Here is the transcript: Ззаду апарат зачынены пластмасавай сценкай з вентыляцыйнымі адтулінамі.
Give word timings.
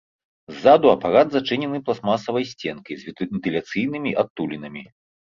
Ззаду 0.53 0.87
апарат 0.93 1.27
зачынены 1.33 1.77
пластмасавай 1.89 2.45
сценкай 2.51 2.97
з 3.01 3.13
вентыляцыйнымі 3.19 4.15
адтулінамі. 4.23 4.83